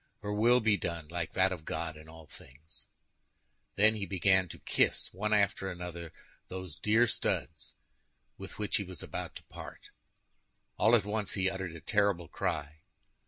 [0.23, 2.87] Her will be done, like that of God, in all things."
[3.75, 6.11] Then, he began to kiss, one after the other,
[6.47, 7.75] those dear studs
[8.35, 9.91] with which he was about to part.
[10.75, 12.79] All at once he uttered a terrible cry.